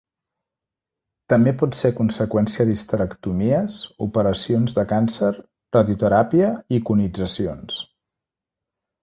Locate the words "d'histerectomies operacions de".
2.69-4.87